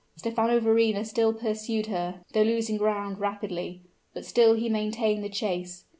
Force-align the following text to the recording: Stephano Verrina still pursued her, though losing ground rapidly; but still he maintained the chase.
Stephano 0.15 0.59
Verrina 0.59 1.05
still 1.05 1.31
pursued 1.31 1.85
her, 1.85 2.23
though 2.33 2.41
losing 2.41 2.75
ground 2.77 3.19
rapidly; 3.19 3.83
but 4.15 4.25
still 4.25 4.55
he 4.55 4.67
maintained 4.67 5.23
the 5.23 5.29
chase. 5.29 5.85